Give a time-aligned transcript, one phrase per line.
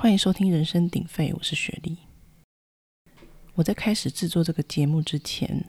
[0.00, 1.94] 欢迎收听《人声鼎沸》，我是雪莉。
[3.52, 5.62] 我在开始制作这个节目之前，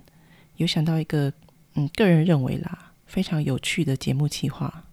[0.56, 1.34] 有想到一个，
[1.74, 4.86] 嗯，个人认为啦，非常有趣的节目企划。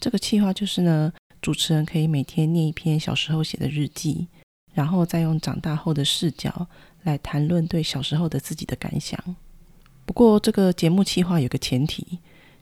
[0.00, 4.26] 这个企划就是呢，主持人可以每天念一篇小时候写的日记，
[4.72, 6.66] 然后再用长大后的视角
[7.04, 9.36] 来谈论对小时候的自己的感想。
[10.04, 12.18] 不过，这个节目企划有个前提，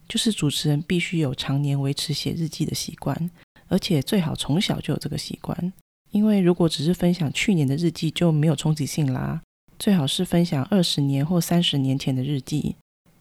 [0.07, 3.31] 就是主持人必须有常年维持写日记的习惯，
[3.69, 5.73] 而且最好从小就有这个习惯。
[6.13, 9.43] 因为如果只是分享去年的日记，就没有冲击性啦。
[9.79, 12.77] 最好是分享二十年或三十年前的日记，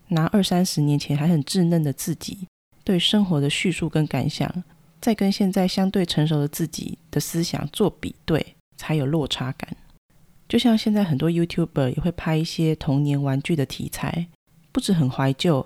[0.09, 2.47] 拿二三十年前还很稚嫩的自己
[2.83, 4.63] 对生活的叙述跟感想，
[4.99, 9.75] 再跟现在相对成熟的自己的思想做比对，才有落差感。
[10.47, 14.27] 就像现在很多 YouTuber 也会拍一些童年玩具的题材，
[14.73, 15.66] 不止很怀旧，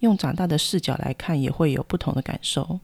[0.00, 2.80] 用长大的视角来看，也会有不同的感受。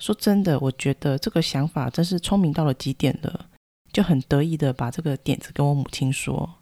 [0.00, 3.46] 说真的，我觉得这个想法真是聪明到了极点了，
[3.92, 6.56] 就很得意的把这个点子跟我母亲说。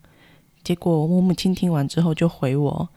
[0.64, 2.88] 结果我母亲听完之后就回我：“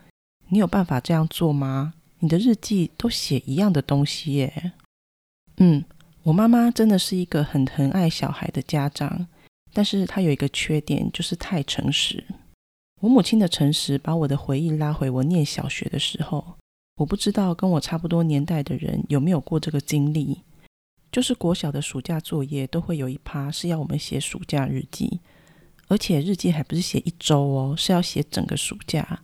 [0.50, 1.94] 你有办法这样做吗？
[2.20, 4.74] 你的日记都写一样的东西耶。”
[5.58, 5.86] 嗯，
[6.24, 9.28] 我妈妈真的是一个很疼爱小孩的家长，
[9.72, 12.26] 但是她有一个缺点，就是太诚实。
[13.00, 16.58] 我母亲的诚实把我的回忆拉回我念小学的时候。
[17.02, 20.44] 我不知道跟我差不多年代的人有没有过这个经历，
[21.12, 25.20] 就是国小的暑假作业都会有一趴是要我们写暑假日记，
[25.88, 29.24] 而且日记还不是写一周哦，是要写整个暑假，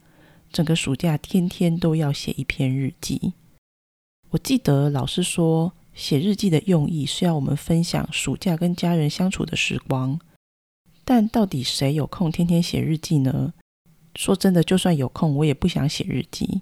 [0.52, 3.34] 整个暑假天天都要写一篇日记。
[4.32, 10.20] 我记得老师说，写日记的用意是要我们分享暑假跟家人相处的时光，
[11.06, 13.54] 但到底谁有空天天写日记呢？
[14.16, 16.62] 说真的，就算有空，我也不想写日记。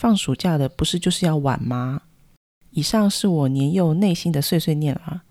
[0.00, 2.00] 放暑假的不是就是要玩吗？
[2.70, 5.24] 以上是我年幼内心的碎碎念啊。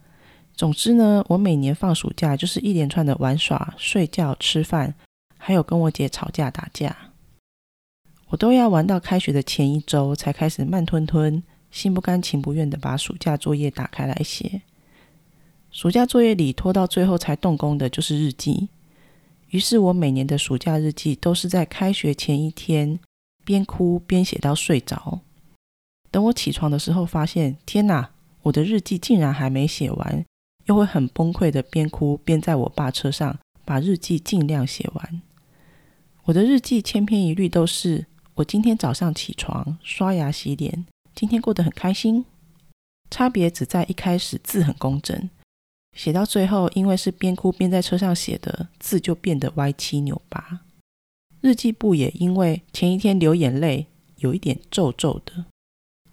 [0.53, 4.93] 总之呢，我每年放暑假就是一连串的玩耍、睡觉、吃饭，
[5.39, 6.95] 还有跟我姐吵架打架。
[8.27, 11.41] 我都要玩到开学的前一周才开始慢吞吞、
[11.71, 14.61] 心不甘情不愿的把暑假作业打开来写。
[15.71, 18.69] 暑假作业里拖到最后才动工的就是日记。
[19.47, 22.99] 于是我每年的暑假日记都是在开学前一天。
[23.49, 25.21] 边哭边写到睡着。
[26.11, 28.11] 等我起床的时候，发现天哪，
[28.43, 30.23] 我的日记竟然还没写完，
[30.65, 35.21] 又会很崩溃的边哭边在我爸车上把日记尽量写完。
[36.25, 38.05] 我的日记千篇一律都是：
[38.35, 40.85] 我今天早上起床刷牙洗脸，
[41.15, 42.25] 今天过得很开心。
[43.09, 45.27] 差别只在一开始字很工整，
[45.97, 50.59] 写到最后，因为是边哭边在车上写的，字就变得歪七扭八。
[51.41, 55.45] 日记簿也因为前一天流眼泪，有一点皱皱的，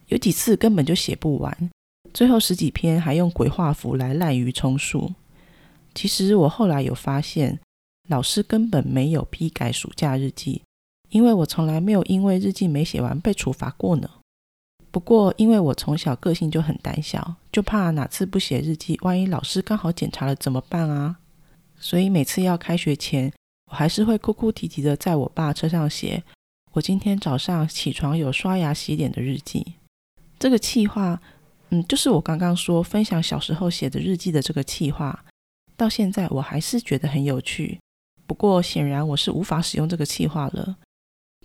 [0.07, 1.71] 有几次根本就写不完，
[2.15, 5.13] 最后十几篇还用鬼画符来滥竽充数。
[5.95, 7.59] 其实我后来有发现，
[8.09, 10.63] 老师根本没有批改暑假日记，
[11.09, 14.09] 因为我从来没有因为日记没写完被处罚过呢。
[14.93, 21.17] 不过因为我从小个性就很胆小，就怕哪次不写日记，万一老师刚好检查了怎么办啊？
[21.81, 23.33] 所以每次要开学前。
[23.71, 26.23] 我还是会哭哭啼啼的在我爸车上写
[26.73, 29.75] 我今天早上起床有刷牙洗脸的日记。
[30.39, 31.21] 这个气话，
[31.71, 35.25] 嗯，就是我刚刚说分享小时候写的日记的这个气话，
[35.77, 37.79] 到现在我还是觉得很有趣。
[38.27, 40.77] 不过显然我是无法使用这个气话了。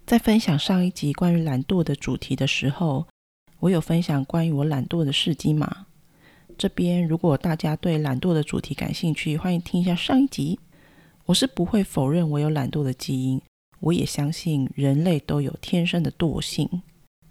[0.06, 3.08] 在分享上一集关于懒惰的主题的时候，
[3.60, 5.86] 我有分享关于我懒惰的事迹嘛？
[6.58, 10.60] 这边如果大家对懒惰的主题感兴趣，欢迎听一下上一集。
[11.32, 13.42] 我是不会否认我有懒惰的基因，
[13.80, 16.82] 我也相信人类都有天生的惰性。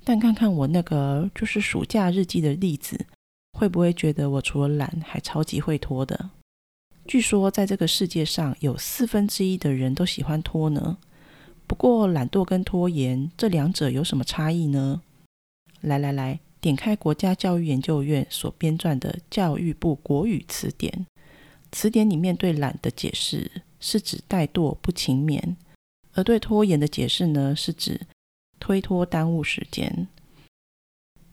[0.04, 3.04] 但看看我那个就是暑假日记的例子，
[3.52, 6.30] 会不会觉得我除了懒还超级会拖的？
[7.06, 10.96] 据说在这个世界上有四分之一的人都喜欢拖呢。
[11.66, 15.02] 不过懒惰跟拖延这两者有什么差异呢？
[15.82, 21.06] 来来来，点开国家教育研究院所编撰的教育部国语词典，
[21.70, 23.50] 词典里面对懒的解释。
[23.80, 25.56] 是指怠惰不勤勉，
[26.12, 28.06] 而对拖延的解释呢，是指
[28.58, 30.06] 推脱耽误时间。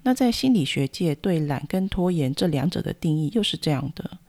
[0.04, 4.20] 那在心理学界，对懒跟拖延这两者的定义又是这样的：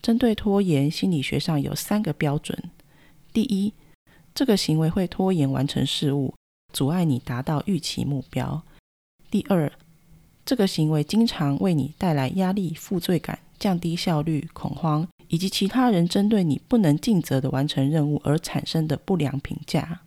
[0.00, 2.70] 针对拖延，心理学上有三个标准。
[3.32, 3.74] 第一，
[4.32, 6.32] 这个行为会拖延完成事物，
[6.72, 8.62] 阻碍你达到预期目标；
[9.28, 9.72] 第二，
[10.46, 15.08] 这个行为经常为你带来压力、负罪感、降低效率、恐慌。
[15.28, 20.00] 以及其他人针对你不能尽责的完成任务而产生的不良评价。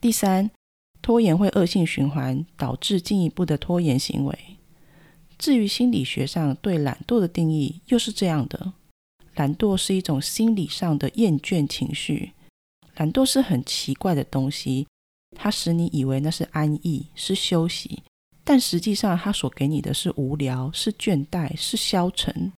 [0.00, 0.50] 第三，
[1.00, 4.38] 拖延会恶性循环，导致进一步的拖延行为。
[5.38, 8.72] 至于心理学上对懒惰的定义，又是这样的：
[9.34, 12.32] 懒惰是一种心理上的厌倦情绪。
[12.96, 14.86] 懒惰是很奇怪的东西，
[15.36, 18.02] 它使你以为那是安逸，是休息，
[18.42, 22.50] 但实际上它所给你的是无聊，是倦怠，是消沉。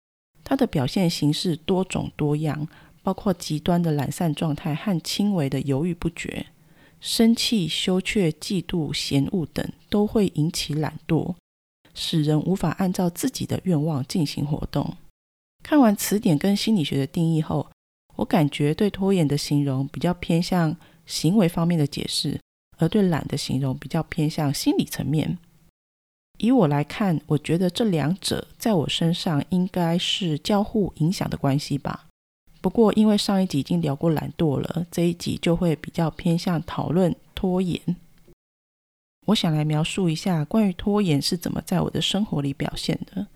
[0.48, 2.68] 它的表现形式多种多样，
[3.02, 6.46] 包括极端的懒散状态和轻微的犹豫不决。
[7.00, 11.34] 生气、羞怯、嫉妒、嫌恶等都会引起懒惰，
[11.94, 14.96] 使人无法按照自己的愿望进行活动。
[15.64, 17.68] 看完词典跟心理学的定义后，
[18.14, 22.40] 我感觉对拖延的形容比较偏向行为方面的解释，
[22.78, 25.36] 而对懒的形容比较偏向心理层面。
[26.38, 32.06] 以我来看，我觉得这两者在我身上应该是交互影响的关系吧。
[32.60, 37.80] 不过，因为上一集已经聊过懒惰了，这一集就会比较偏向讨论拖延。
[39.26, 43.26] 我想来描述一下关于拖延是怎么在我的生活里表现的。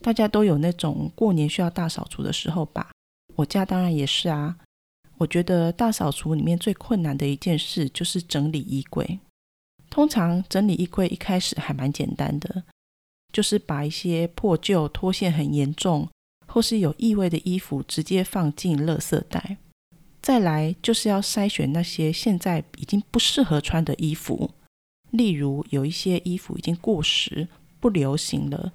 [0.00, 2.90] 大家都有那种过年需要大扫除的时候吧？
[3.36, 4.56] 我家当然也是啊。
[5.18, 9.18] 我觉得大扫除里面最困难的一件事就是整理衣柜。
[9.90, 12.64] 通常整理衣柜一开始还蛮简单的，
[13.32, 16.08] 就是把一些破旧、脱线很严重
[16.46, 19.56] 或是有异味的衣服直接放进垃圾袋。
[20.20, 24.50] 再来就是要筛选那些现在已经不适合穿的衣服，
[25.10, 27.48] 例如有一些衣服已经过时、
[27.80, 28.72] 不流行了，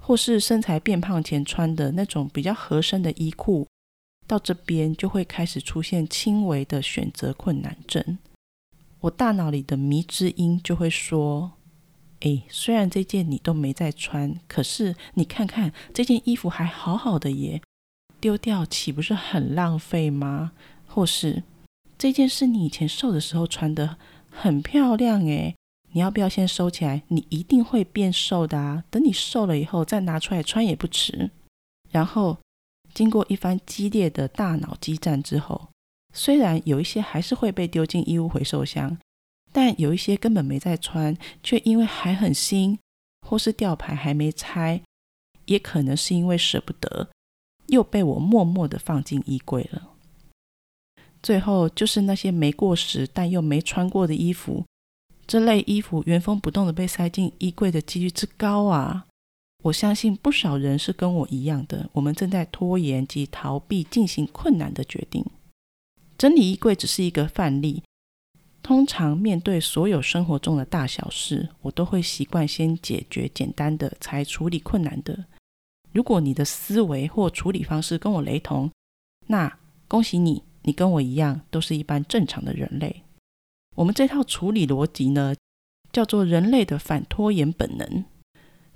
[0.00, 3.66] 或是身材变胖前穿的那种比较合身的衣裤，
[4.26, 8.18] 到这边就会开始出现轻微的选择困难症。
[9.06, 11.52] 我大脑里的迷之音就会说
[12.20, 17.62] ：“哎，虽然这件你都没在穿，可是你看看这件衣服还好好的耶，
[18.20, 20.52] 丢掉岂不是很浪费吗？
[20.88, 21.44] 或是
[21.96, 23.96] 这件是你以前瘦的时候穿的，
[24.30, 25.54] 很漂亮诶，
[25.92, 27.02] 你要不要先收起来？
[27.08, 28.82] 你一定会变瘦的啊！
[28.90, 31.30] 等你瘦了以后再拿出来穿也不迟。”
[31.92, 32.38] 然后
[32.92, 35.68] 经过一番激烈的大脑激战之后。
[36.16, 38.96] 虽然有一些还是会被丢进衣物回收箱，
[39.52, 42.78] 但有一些根本没在穿，却因为还很新，
[43.20, 44.80] 或是吊牌还没拆，
[45.44, 47.10] 也可能是因为舍不得，
[47.66, 49.90] 又被我默默的放进衣柜了。
[51.22, 54.64] 最后就是那些没过时但又没穿过的衣服，
[55.26, 59.06] 这类衣服原封不动的被塞进衣柜的几率之高啊！
[59.64, 65.22] 我相信不少人是跟我一样的，我们正在拖延及逃避进行困难的决定。
[66.18, 67.82] 整理衣柜只是一个范例。
[68.62, 75.26] 通常面对所有生活中的大小事，我都会习惯先解决简单的，才处理困难的。
[75.92, 78.70] 如果你的思维或处理方式跟我雷同，
[79.28, 83.04] 那恭喜你，你跟我一样，都是一般正常的人类。
[83.76, 85.34] 我们这套处理逻辑呢，
[85.92, 88.04] 叫做人类的反拖延本能。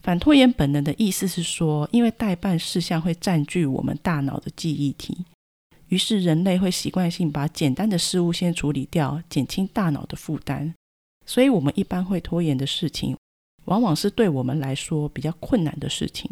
[0.01, 5.27] 反拖延本能的意思是说，因为代办事项会占据我们大脑的记忆体。
[5.91, 10.73] 于是人类会习惯性把简单的事物先处理掉，减轻大脑的负担。
[11.27, 13.17] 所以，我们一般会拖延的事情，
[13.65, 16.31] 往往是对我们来说比较困难的事情。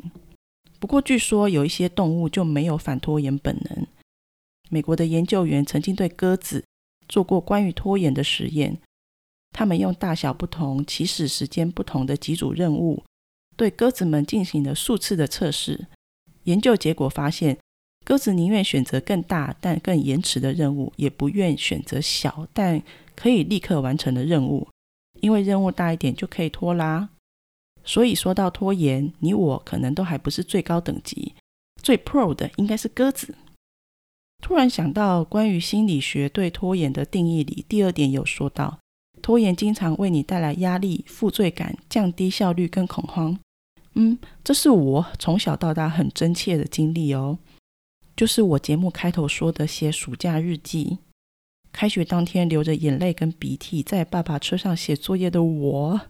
[0.79, 3.85] 不过，据说有一些动物就没有反拖延本能。
[4.71, 6.65] 美国的研究员曾经对鸽子
[7.09, 8.79] 做过关于拖延的实验。
[9.51, 13.03] 他们用大小不同、起始时间不同的几组任务，
[13.57, 15.89] 对鸽子们进行了数次的测试。
[16.45, 17.59] 研究结果发现。
[18.09, 22.83] 鸽子宁愿选择更大但更延迟的任务，也不愿选择小但
[23.15, 24.67] 可以立刻完成的任务，
[25.21, 27.11] 因为任务大一点就可以拖拉。
[27.85, 31.35] 所以说到拖延，你我可能都还不是最高等级，
[31.83, 33.35] 最 pro 的应该是鸽子。
[34.43, 38.79] 突然想到，关于心理学对拖延的定义里，第二点有说到，
[39.21, 43.39] 拖延经常为你带来压力、负罪感、降低效率跟恐慌。
[43.97, 47.39] 嗯，这是我从小到大很真切的经历哦。
[48.19, 50.99] 就是我节目开头说的写暑假日记，
[51.71, 56.01] 开学当天流着眼泪跟鼻涕在爸爸车上写作业的我，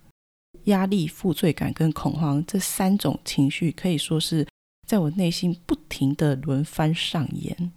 [0.64, 4.46] 压力、负罪感跟恐慌这三种情绪可以说是
[4.86, 7.72] 在我内心不停的轮番上演。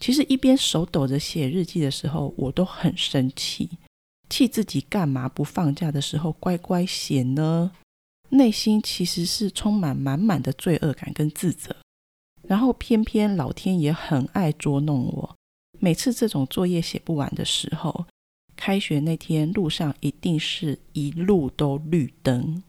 [0.00, 3.70] 其实一边手抖着写日记的时候，我都很生气，
[4.28, 7.70] 气自己干嘛不放假的时候乖乖写呢？
[8.30, 11.76] 内心其实是充满满满的罪恶感跟自责。
[12.48, 15.36] 然后偏偏老天也很爱捉弄我，
[15.78, 18.06] 每次这种作业写不完的时候，
[18.56, 22.62] 开学那天路上一定是一路都绿灯。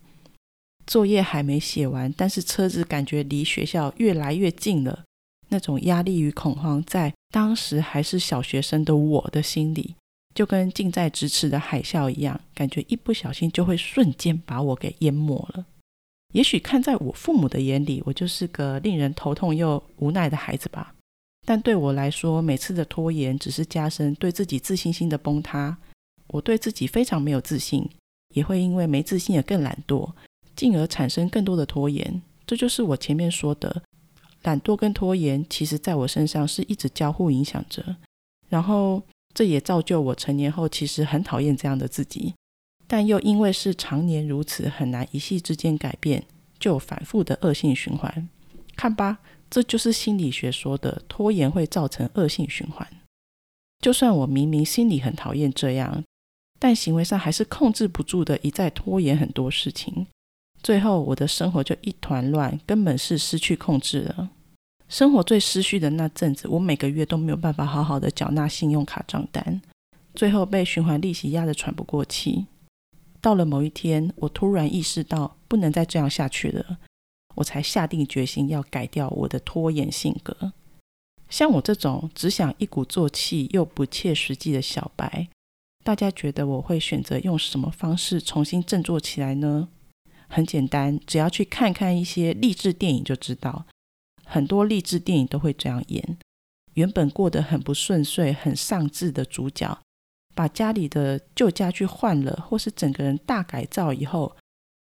[0.85, 5.05] 作业还没写完，但是车子感觉离学校越来越近了，
[5.47, 9.95] 那种压力与恐慌，在当时还是小学生的我的心里，
[10.35, 15.65] 就跟近在咫尺的海啸一样，感觉一不小心就会瞬间把我给淹没了。
[16.33, 20.93] 也许看在我父母的眼里，我就是个令人头痛又无奈的孩子吧。
[21.45, 25.75] 但对我来说，每次的拖延只是加深对自己自信心的崩塌。
[26.27, 27.89] 我对自己非常没有自信，
[28.35, 30.11] 也会因为没自信而更懒惰，
[30.55, 32.21] 进而产生更多的拖延。
[32.45, 33.81] 这就是我前面说的，
[34.43, 37.95] 懒惰跟拖延，其实在我身上是一直交互影响着。
[38.47, 39.01] 然后，
[39.33, 42.35] 这也造就我成年后其实很讨厌这样的自己，
[42.89, 46.25] 但又因为是常年如此，很难一夕之间改变，
[46.59, 48.27] 就反复的恶性循环。
[48.75, 49.19] 看吧。
[49.51, 52.87] 这就是心理学说的拖延会造成恶性循环。
[53.79, 56.03] 就算我明明心里很讨厌这样，
[56.59, 60.05] 但行为上还是控制不住的，一再拖延很多事情，
[60.61, 64.29] 最后我的生活就一团乱，根本是失去控制了。
[64.87, 69.59] 生活最失序的那阵子，我每个月都没有办法好好的缴纳信用卡账单，
[70.13, 72.45] 最后被循环利息压得喘不过气。
[73.21, 76.79] 到了某一天，我突然意识到不能再这样下去了。
[77.35, 80.53] 我才下定决心要改掉我的拖延性格。
[81.29, 85.27] 像我这种只想一鼓作气又不切实际的小白，
[85.83, 89.69] 大家觉得我会选择用什么方式重新振作起来呢？
[90.27, 93.65] 很简单，只要去看看一些励志电影就知道，
[94.25, 96.17] 很多励志电影都会这样演：
[96.73, 99.79] 原本过得很不顺遂、很丧志的主角，
[100.39, 104.37] 把家里的旧家具换了，或是整个人大改造以后。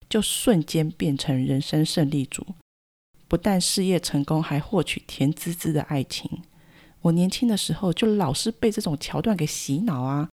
[0.07, 2.47] 就瞬间变成人生胜利组，
[3.27, 6.43] 不但事业成功，还获取甜滋滋的爱情。
[7.01, 10.29] 我年轻的时候就老是被这种桥段给洗脑啊，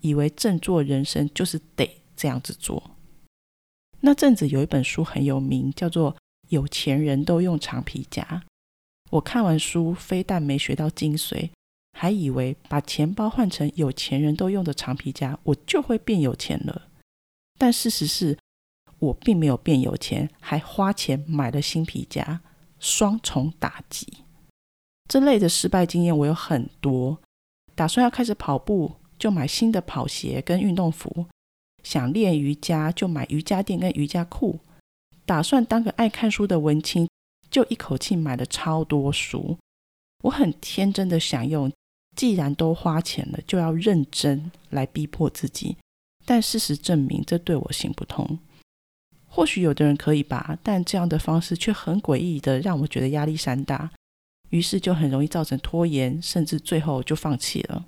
[0.00, 2.90] 以为振作人生就是得这样子做。
[4.00, 6.12] 那阵子有一本书很有名，叫做
[6.48, 8.22] 《有钱人都用长皮夹》。
[9.10, 11.50] 我看完书，非但没学到精髓，
[11.92, 16.88] 还以为把钱包换成有钱人都用的长皮夹，我就会变有钱了。
[17.58, 18.38] 但事实是。
[18.98, 22.40] 我并没有变有钱，还花钱买了新皮夹，
[22.78, 24.06] 双重打击。
[25.08, 27.18] 这类的失败经验我有很多。
[27.74, 31.26] 打算要开始跑步，就买新的跑鞋跟运动服；
[31.82, 34.60] 想练瑜伽，就买瑜伽垫跟瑜伽裤；
[35.26, 37.08] 打算当个爱看书的文青，
[37.50, 39.58] 就一口气买了超多书。
[40.22, 41.72] 我很天真的想用，
[42.14, 45.76] 既然都花钱了，就要认真来逼迫自己。
[46.24, 48.38] 但事实证明，这对我行不通。
[49.26, 53.90] 或许有的人可以吧，但这样的方式却很诡异的让我觉得压力山大，
[54.50, 57.86] 于是就很容易造成拖延，甚至最后就放弃了。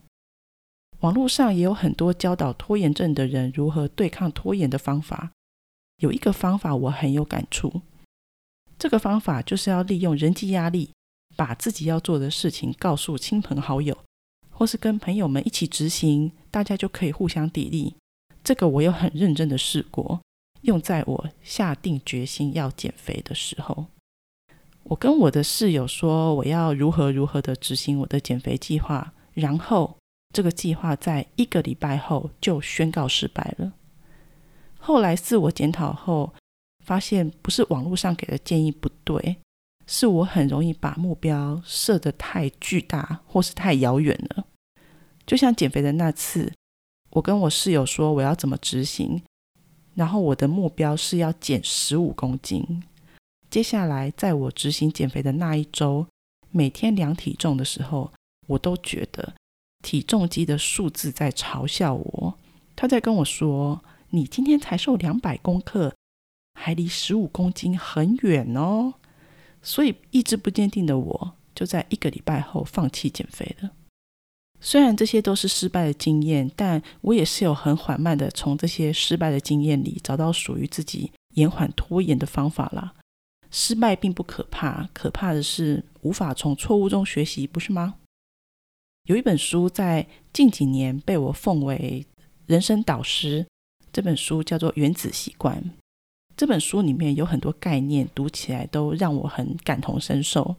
[1.00, 5.33] 网络上也有很多教导拖延症的人如何对抗拖延的方法，
[5.99, 7.83] 有一个方法我很有感触，
[8.78, 10.90] 这个方法就是要利用人际压力，
[11.37, 13.99] 把自己要做的事情告诉亲朋好友，
[14.64, 17.92] 或是跟朋友们一起执行，大家就可以互相砥砺。
[18.42, 20.18] 这个我有很认真的试过。
[20.62, 23.85] 用在我下定决心要减肥的时候，
[24.85, 29.99] 我跟我的室友说我要如何如何的执行我的减肥计划，然后
[30.33, 33.75] 这个计划在一个礼拜后就宣告失败了。
[34.78, 36.33] 后来自我检讨后，
[36.83, 39.37] 发现不是网络上给的建议不对，
[39.87, 44.47] 是我很容易把目标设得太巨大或是太遥远了。
[45.26, 46.52] 就像减肥的那次，
[47.11, 49.23] 我跟我室友说我要怎么执行。
[49.95, 52.83] 然后我的目标是要减十五公斤。
[53.49, 56.09] 接下来，在我执行减肥的那一周，
[56.50, 58.12] 每天量体重的时候，
[58.49, 59.35] 我都觉得
[59.83, 62.35] 体重机的数字在嘲笑我。
[62.75, 65.95] 他在跟我说：“你今天才瘦两百公克，
[66.59, 68.95] 还离十五公斤很远哦。”
[69.62, 73.71] 所以意志不坚定的我，就在一个礼拜后放弃减肥了。
[74.64, 82.94] 虽然这些都是失败的经验，但我也是有很缓慢的从这些失败的经验里找到属于自己延缓拖延的方法啦。
[83.50, 87.97] 失败并不可怕，可怕的是无法从错误中学习，不是吗？
[89.04, 92.06] 有一本书在近几年被我奉为
[92.47, 93.47] 人生导师，
[93.92, 95.62] 这本书叫做《原子习惯》。
[96.35, 100.56] 这本书里面有很多概念，读起来都让我很感同身受。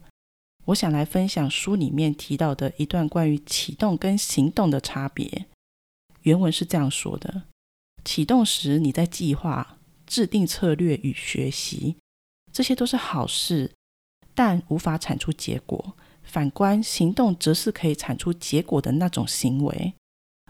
[0.66, 5.46] 我想来分享书里面提到的一段关于启动跟行动的差别。
[6.22, 7.44] 原文是这样说的：
[8.04, 11.96] 启动时你在计划、制定策略与学习，
[12.52, 13.72] 这些都是好事，
[14.34, 15.94] 但无法产出结果。
[16.24, 19.94] 反观行动，则是可以产出结果的那种行为。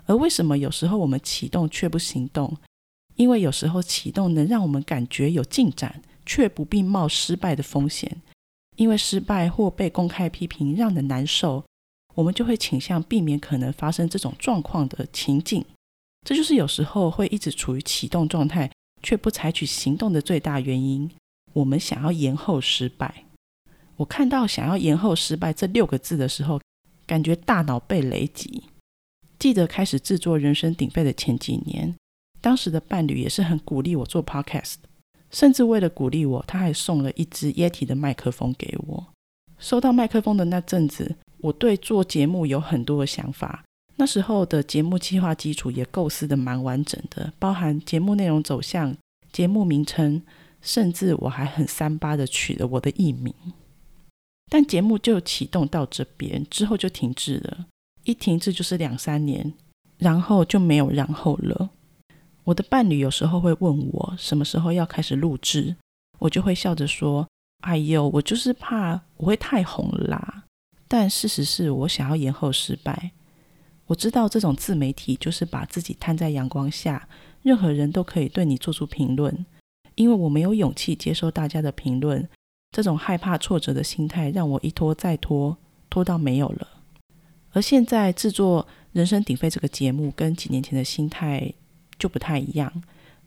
[0.06, 2.56] 而为什么有时候我们启动却不行动？
[3.16, 8.22] 因为有时候启动能让我们感觉有进展，却不必冒失败的风险。
[8.76, 11.64] 因为失败或被公开批评让人难受，
[12.14, 15.64] 我们就会倾向避免可能发生这种状况的情境。
[16.24, 18.70] 这就是有时候会一直处于启动状态
[19.02, 21.10] 却不采取行动的最大原因。
[21.52, 23.24] 我们想要延后失败。
[23.96, 26.60] 我看到“想要延后失败”这六个字的时候，
[27.06, 28.64] 感觉大脑被雷击。
[29.38, 31.94] 记得开始制作人声鼎沸的前几年，
[32.42, 34.74] 当时的伴侣也是很鼓励我做 podcast，
[35.30, 39.06] 甚至为了鼓励我，他还送了一支 Yeti 的麦克风给我。
[39.58, 43.64] 收到麦克风的那阵子，我对做节目有很多的想法。
[43.96, 48.94] 那时候的节目计划基础也构思的蛮完整的，包含节目内容走向、
[49.32, 50.22] 节目名称，
[50.60, 53.34] 甚至我还很三八的取了我的艺名。
[54.50, 57.66] 但节目就启动到这边之后就停滞了，
[58.04, 59.54] 一停滞就是两三年，
[59.96, 61.70] 然后就没有然后了。
[62.46, 65.74] 我的伴侣有时候会问我什么时候要开始录制，
[66.20, 67.26] 我就会笑着说
[67.66, 70.44] ：“哎呦，我就是怕我会太红啦。”
[70.86, 73.10] 但事实是我想要延后失败。
[73.86, 77.08] 我知道这种自媒体就是把自己摊在阳光下，
[77.42, 79.44] 任何人都可以对你做出评论。
[79.96, 82.28] 因为我没有勇气接受大家的评论，
[82.70, 85.58] 这种害怕挫折的心态让我一拖再拖，
[85.90, 86.68] 拖到没有了。
[87.50, 88.62] 而现在制作
[88.92, 91.52] 《人声鼎沸》这个节目，跟几年前的心态
[91.98, 92.82] 就不太一样。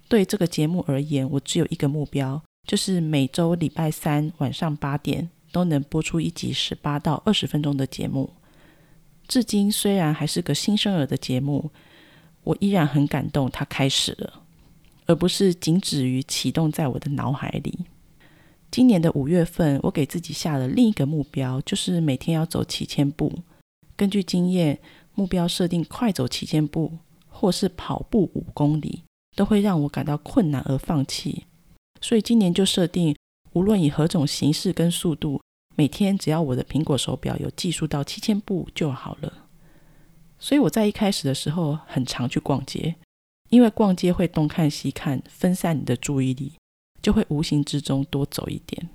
[0.07, 8.33] 对这个节目而言，我只有一个目标，就是每周礼拜三晚上八点都能播出一集十八到二十分钟的节目。
[9.27, 11.69] 至今虽然还是个新生儿的节目，
[12.43, 14.41] 我依然很感动，它开始了，
[15.05, 17.77] 而不是仅止于启动在我的脑海里。
[18.71, 23.31] 今年的五月份，我给自己下了另一个目标，就是每天要走七千步。
[23.95, 24.79] 根据经验，
[25.13, 26.97] 目标设定快走七千步，
[27.39, 29.03] 或是跑步五公里，
[29.37, 31.45] 都会让我感到困难而放弃。
[32.01, 33.15] 所以今年就设定，
[33.53, 35.39] 无论以何种形式跟速度。
[35.77, 39.31] 每天只要我的苹果手表有计数到七千步就好了。
[40.37, 42.95] 所以我在一开始的时候很常去逛街，
[43.49, 46.51] 因为逛街会东看西看，分散你的注意力，
[47.01, 48.89] 就会无形之中多走一点。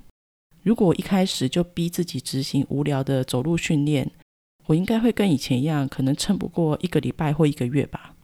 [0.61, 4.11] 如果一开始就逼自己执行无聊的走路训练，
[4.67, 8.14] 我应该会跟以前一样，可能撑不过一个礼拜或一个月吧。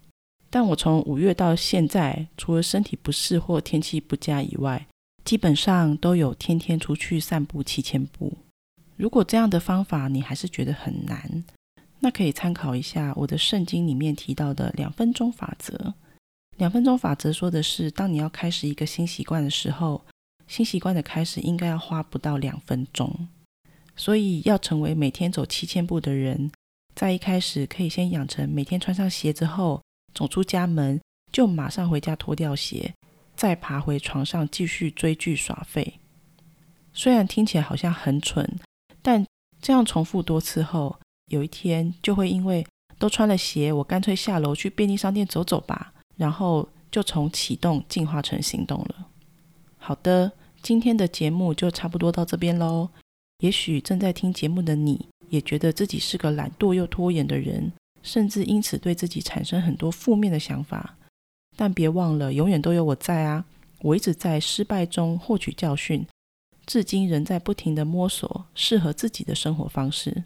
[0.52, 4.86] 但我从五月到现在，除了身体不适或天气不佳以外，
[5.24, 8.38] 基本上都有天天出去散步七千步。
[8.98, 11.44] 如果这样的方法你还是觉得很难，
[12.02, 15.94] 那可以参考一下我的圣经里面提到的两分钟法则。
[16.58, 20.04] 两分钟法则说的是，当你要开始一个新习惯的时候，
[20.48, 23.28] 新习惯的开始应该要花不到两分钟。
[23.96, 26.52] 所以要成为每天走七千步的人，
[26.94, 29.82] 在一开始可以先养成每天穿上鞋子后，
[30.14, 31.00] 走出家门
[31.32, 32.94] 就马上回家脱掉鞋，
[33.36, 36.00] 再爬回床上继续追剧耍废。
[36.94, 38.60] 虽然听起来好像很蠢。
[39.04, 39.26] 但
[39.60, 40.96] 这样重复多次后，
[41.32, 42.64] 有一天就会因为
[43.00, 49.08] 都穿了鞋，我干脆下楼去便利商店走走吧，然后就从启动进化成行动了。
[49.80, 52.90] 好的，今天的节目就差不多到这边喽。
[53.40, 57.72] 也许正在听节目的你也觉得自己是个懒惰又拖延的人，
[58.04, 60.98] 甚至因此对自己产生很多负面的想法。
[61.58, 63.46] 但别忘了，永远都有我在啊！
[63.82, 66.06] 我一直在失败中获取教训。
[66.66, 70.24] 至今仍在不停的摸索适合自己的生活方式。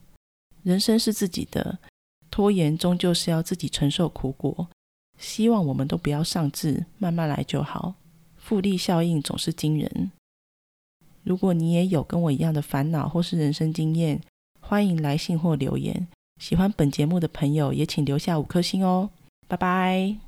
[0.63, 1.79] 人生是自己的，
[2.29, 4.67] 拖延终究是要自己承受苦果。
[5.17, 7.95] 希望我们都不要上志，慢慢来就好。
[8.35, 10.11] 复利效应总是惊人。
[11.23, 14.21] 如果你也有跟我一样的烦恼或是人生经验，
[14.59, 16.07] 欢迎来信或留言。
[16.39, 19.09] 喜欢本节目的朋友也请留下五颗星哦。
[19.47, 20.24] 拜拜。